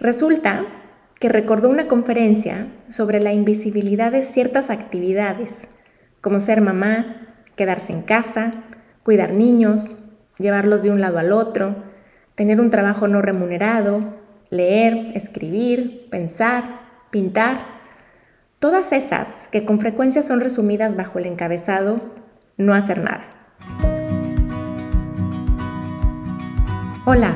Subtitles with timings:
[0.00, 0.64] Resulta
[1.18, 5.66] que recordó una conferencia sobre la invisibilidad de ciertas actividades,
[6.20, 8.52] como ser mamá, quedarse en casa,
[9.02, 9.96] cuidar niños,
[10.38, 11.74] llevarlos de un lado al otro,
[12.36, 14.14] tener un trabajo no remunerado,
[14.50, 16.80] leer, escribir, pensar,
[17.10, 17.66] pintar,
[18.60, 22.00] todas esas que con frecuencia son resumidas bajo el encabezado
[22.56, 23.24] no hacer nada.
[27.04, 27.34] Hola,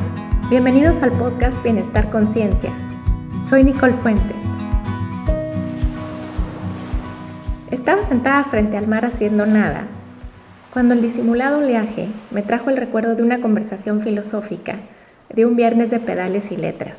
[0.52, 2.70] bienvenidos al podcast Bienestar Conciencia.
[3.48, 4.36] Soy Nicole Fuentes.
[7.70, 9.86] Estaba sentada frente al mar haciendo nada
[10.70, 14.80] cuando el disimulado oleaje me trajo el recuerdo de una conversación filosófica
[15.34, 16.98] de un viernes de pedales y letras.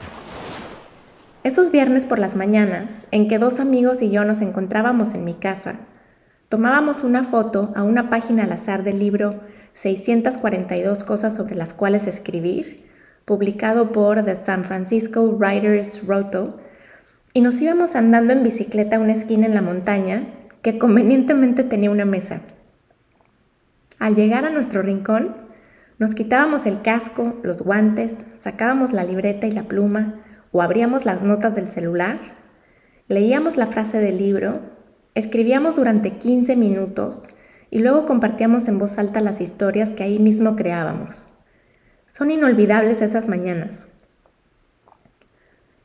[1.43, 5.35] Esos viernes por las mañanas, en que dos amigos y yo nos encontrábamos en mi
[5.35, 5.75] casa,
[6.49, 9.41] tomábamos una foto a una página al azar del libro
[9.73, 12.91] 642 cosas sobre las cuales escribir,
[13.25, 16.59] publicado por The San Francisco Writers Roto,
[17.33, 20.27] y nos íbamos andando en bicicleta a una esquina en la montaña
[20.61, 22.41] que convenientemente tenía una mesa.
[23.97, 25.35] Al llegar a nuestro rincón,
[25.97, 31.23] nos quitábamos el casco, los guantes, sacábamos la libreta y la pluma o abríamos las
[31.23, 32.19] notas del celular,
[33.07, 34.59] leíamos la frase del libro,
[35.15, 37.29] escribíamos durante 15 minutos
[37.71, 41.32] y luego compartíamos en voz alta las historias que ahí mismo creábamos.
[42.13, 43.87] Son inolvidables esas mañanas.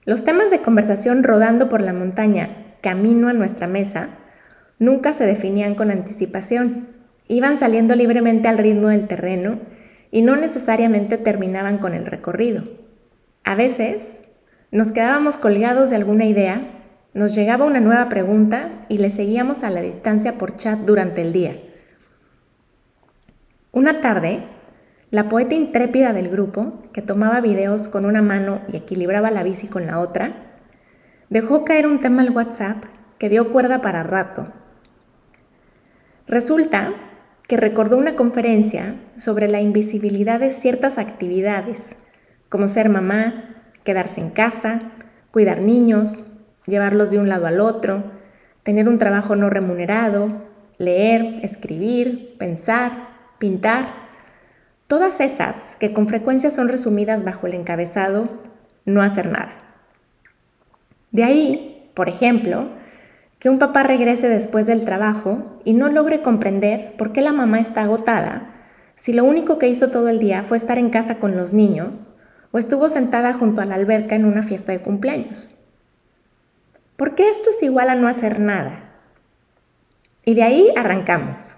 [0.04, 4.10] Los temas de conversación rodando por la montaña, camino a nuestra mesa,
[4.78, 9.58] nunca se definían con anticipación Iban saliendo libremente al ritmo del terreno
[10.10, 12.64] y no necesariamente terminaban con el recorrido.
[13.44, 14.20] A veces
[14.70, 16.60] nos quedábamos colgados de alguna idea,
[17.14, 21.32] nos llegaba una nueva pregunta y le seguíamos a la distancia por chat durante el
[21.32, 21.56] día.
[23.72, 24.40] Una tarde,
[25.10, 29.66] la poeta intrépida del grupo, que tomaba videos con una mano y equilibraba la bici
[29.66, 30.58] con la otra,
[31.30, 32.84] dejó caer un tema al WhatsApp
[33.18, 34.48] que dio cuerda para rato.
[36.26, 36.92] Resulta
[37.46, 41.96] que recordó una conferencia sobre la invisibilidad de ciertas actividades,
[42.50, 44.92] como ser mamá, quedarse en casa,
[45.30, 46.24] cuidar niños,
[46.66, 48.04] llevarlos de un lado al otro,
[48.62, 50.28] tener un trabajo no remunerado,
[50.76, 54.07] leer, escribir, pensar, pintar,
[54.88, 58.28] todas esas que con frecuencia son resumidas bajo el encabezado
[58.84, 59.52] no hacer nada.
[61.12, 62.70] De ahí, por ejemplo,
[63.38, 67.60] que un papá regrese después del trabajo y no logre comprender por qué la mamá
[67.60, 68.54] está agotada
[68.96, 72.10] si lo único que hizo todo el día fue estar en casa con los niños
[72.50, 75.54] o estuvo sentada junto a la alberca en una fiesta de cumpleaños.
[76.96, 78.90] ¿Por qué esto es igual a no hacer nada?
[80.24, 81.57] Y de ahí arrancamos.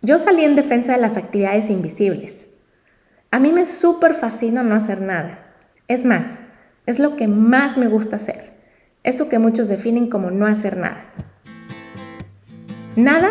[0.00, 2.46] Yo salí en defensa de las actividades invisibles.
[3.32, 5.40] A mí me súper fascina no hacer nada.
[5.88, 6.38] Es más,
[6.86, 8.52] es lo que más me gusta hacer.
[9.02, 11.04] Eso que muchos definen como no hacer nada.
[12.94, 13.30] Nada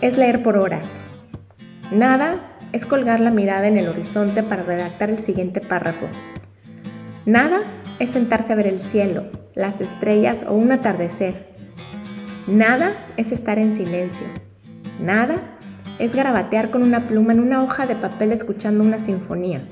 [0.00, 1.04] es leer por horas.
[1.90, 6.06] Nada es colgar la mirada en el horizonte para redactar el siguiente párrafo.
[7.26, 7.60] Nada
[7.98, 11.54] es sentarse a ver el cielo, las estrellas o un atardecer.
[12.46, 14.26] Nada es estar en silencio.
[15.00, 15.53] Nada
[15.98, 19.62] es garabatear con una pluma en una hoja de papel escuchando una sinfonía.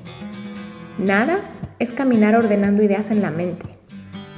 [0.98, 1.40] Nada
[1.78, 3.66] es caminar ordenando ideas en la mente.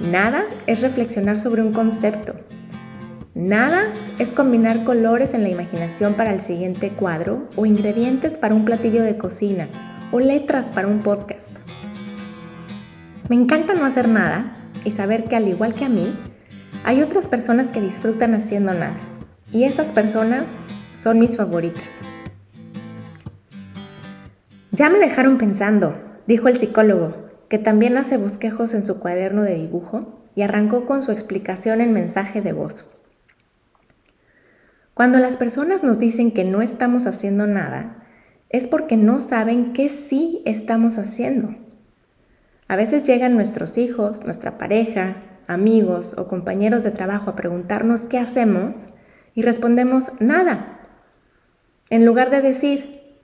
[0.01, 2.35] Nada es reflexionar sobre un concepto.
[3.35, 8.65] Nada es combinar colores en la imaginación para el siguiente cuadro o ingredientes para un
[8.65, 9.69] platillo de cocina
[10.13, 11.51] o letras para un podcast.
[13.29, 16.15] Me encanta no hacer nada y saber que al igual que a mí,
[16.85, 18.97] hay otras personas que disfrutan haciendo nada.
[19.51, 20.61] Y esas personas
[21.05, 21.85] son mis favoritas.
[24.73, 25.95] Ya me dejaron pensando,
[26.27, 31.03] dijo el psicólogo, que también hace bosquejos en su cuaderno de dibujo y arrancó con
[31.03, 32.87] su explicación en mensaje de voz.
[34.95, 37.99] Cuando las personas nos dicen que no estamos haciendo nada,
[38.49, 41.55] es porque no saben qué sí estamos haciendo.
[42.67, 45.17] A veces llegan nuestros hijos, nuestra pareja,
[45.49, 48.89] amigos o compañeros de trabajo a preguntarnos qué hacemos
[49.35, 50.81] y respondemos nada.
[51.95, 53.15] En lugar de decir,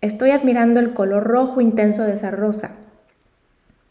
[0.00, 2.76] estoy admirando el color rojo intenso de esa rosa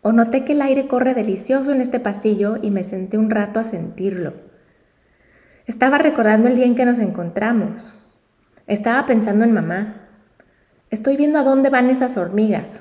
[0.01, 3.59] o noté que el aire corre delicioso en este pasillo y me senté un rato
[3.59, 4.31] a sentirlo.
[5.65, 7.91] Estaba recordando el día en que nos encontramos.
[8.65, 10.07] Estaba pensando en mamá.
[10.89, 12.79] Estoy viendo a dónde van esas hormigas.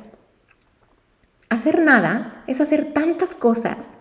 [1.49, 3.95] Hacer nada es hacer tantas cosas,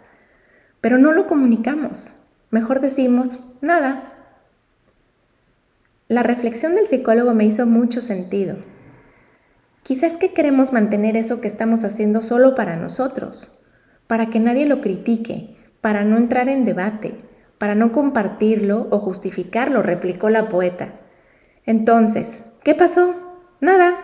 [0.80, 2.18] pero no lo comunicamos.
[2.52, 4.17] Mejor decimos nada.
[6.10, 8.56] La reflexión del psicólogo me hizo mucho sentido.
[9.84, 13.62] Quizás que queremos mantener eso que estamos haciendo solo para nosotros,
[14.08, 17.18] para que nadie lo critique, para no entrar en debate,
[17.58, 20.94] para no compartirlo o justificarlo, replicó la poeta.
[21.66, 23.44] Entonces, ¿qué pasó?
[23.60, 23.96] Nada.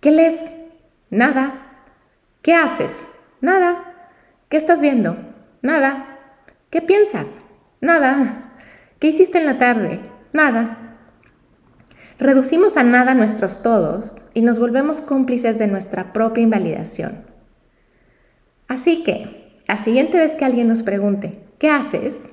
[0.00, 0.52] ¿Qué lees?
[1.10, 1.84] Nada.
[2.42, 3.06] ¿Qué haces?
[3.40, 4.10] Nada.
[4.48, 5.16] ¿Qué estás viendo?
[5.62, 6.18] Nada.
[6.70, 7.40] ¿Qué piensas?
[7.80, 8.52] Nada.
[8.98, 10.00] ¿Qué hiciste en la tarde?
[10.32, 10.93] Nada.
[12.18, 17.24] Reducimos a nada nuestros todos y nos volvemos cómplices de nuestra propia invalidación.
[18.68, 22.32] Así que, la siguiente vez que alguien nos pregunte, ¿qué haces?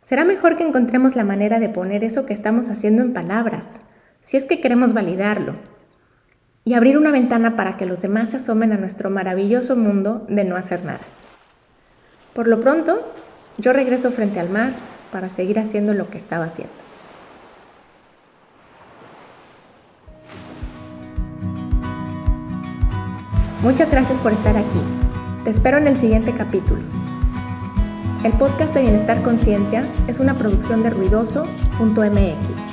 [0.00, 3.80] Será mejor que encontremos la manera de poner eso que estamos haciendo en palabras,
[4.20, 5.54] si es que queremos validarlo,
[6.64, 10.44] y abrir una ventana para que los demás se asomen a nuestro maravilloso mundo de
[10.44, 11.00] no hacer nada.
[12.34, 13.12] Por lo pronto,
[13.58, 14.72] yo regreso frente al mar
[15.10, 16.91] para seguir haciendo lo que estaba haciendo.
[23.62, 24.80] Muchas gracias por estar aquí.
[25.44, 26.82] Te espero en el siguiente capítulo.
[28.24, 32.71] El podcast de Bienestar Conciencia es una producción de ruidoso.mx.